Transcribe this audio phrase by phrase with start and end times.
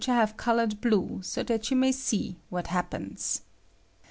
[0.03, 3.41] 81 I have colored blue, go that you may see what happens.